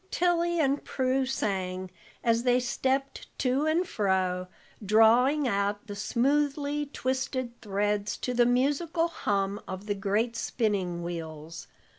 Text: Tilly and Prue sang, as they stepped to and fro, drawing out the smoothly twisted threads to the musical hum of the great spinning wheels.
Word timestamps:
Tilly 0.09 0.59
and 0.59 0.83
Prue 0.83 1.27
sang, 1.27 1.91
as 2.23 2.41
they 2.41 2.59
stepped 2.59 3.27
to 3.37 3.67
and 3.67 3.87
fro, 3.87 4.47
drawing 4.83 5.47
out 5.47 5.85
the 5.85 5.95
smoothly 5.95 6.87
twisted 6.87 7.61
threads 7.61 8.17
to 8.17 8.33
the 8.33 8.47
musical 8.47 9.09
hum 9.09 9.61
of 9.67 9.85
the 9.85 9.93
great 9.93 10.35
spinning 10.35 11.03
wheels. 11.03 11.67